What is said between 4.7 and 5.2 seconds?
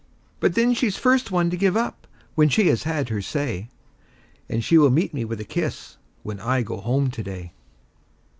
will meet